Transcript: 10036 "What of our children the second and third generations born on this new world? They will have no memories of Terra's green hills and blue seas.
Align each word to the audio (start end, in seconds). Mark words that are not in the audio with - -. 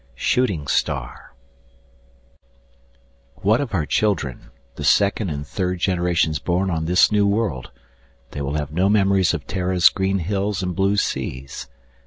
10036 0.15 1.09
"What 3.35 3.61
of 3.61 3.75
our 3.75 3.85
children 3.85 4.49
the 4.73 4.83
second 4.83 5.29
and 5.29 5.45
third 5.45 5.77
generations 5.77 6.39
born 6.39 6.71
on 6.71 6.85
this 6.85 7.11
new 7.11 7.27
world? 7.27 7.69
They 8.31 8.41
will 8.41 8.55
have 8.55 8.71
no 8.71 8.89
memories 8.89 9.35
of 9.35 9.45
Terra's 9.45 9.89
green 9.89 10.17
hills 10.17 10.63
and 10.63 10.75
blue 10.75 10.97
seas. 10.97 11.67